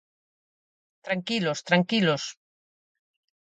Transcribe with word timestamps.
Tranquilos, 1.05 1.63
tranquilos. 1.69 2.23